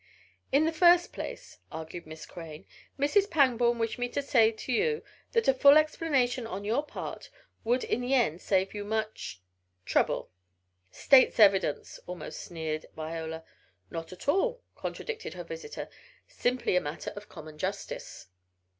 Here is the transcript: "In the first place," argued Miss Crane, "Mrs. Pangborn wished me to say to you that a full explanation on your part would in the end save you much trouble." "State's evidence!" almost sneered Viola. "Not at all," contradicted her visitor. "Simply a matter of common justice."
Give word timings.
"In 0.51 0.65
the 0.65 0.71
first 0.71 1.13
place," 1.13 1.59
argued 1.71 2.07
Miss 2.07 2.25
Crane, 2.25 2.65
"Mrs. 2.97 3.29
Pangborn 3.29 3.77
wished 3.77 3.99
me 3.99 4.09
to 4.09 4.23
say 4.23 4.49
to 4.51 4.73
you 4.73 5.03
that 5.33 5.47
a 5.47 5.53
full 5.53 5.77
explanation 5.77 6.47
on 6.47 6.63
your 6.65 6.81
part 6.83 7.29
would 7.63 7.83
in 7.83 8.01
the 8.01 8.15
end 8.15 8.41
save 8.41 8.73
you 8.73 8.83
much 8.83 9.41
trouble." 9.85 10.31
"State's 10.89 11.39
evidence!" 11.39 11.99
almost 12.07 12.39
sneered 12.41 12.87
Viola. 12.95 13.43
"Not 13.91 14.11
at 14.11 14.27
all," 14.27 14.63
contradicted 14.75 15.35
her 15.35 15.43
visitor. 15.43 15.87
"Simply 16.27 16.75
a 16.75 16.81
matter 16.81 17.11
of 17.11 17.29
common 17.29 17.59
justice." 17.59 18.25